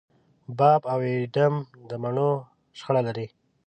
[0.57, 1.55] باب او اېډم
[1.89, 2.31] د مڼو
[2.79, 3.27] شخړه لري.